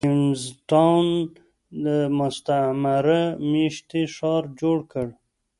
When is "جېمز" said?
0.07-0.41